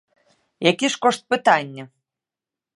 [0.71, 1.83] Які ж кошт пытання?